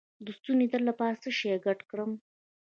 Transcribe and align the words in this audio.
د 0.25 0.27
ستوني 0.37 0.65
درد 0.71 0.85
لپاره 0.89 1.15
څه 1.23 1.29
شی 1.37 1.55
ګډ 1.65 1.79
کړم؟ 1.89 2.11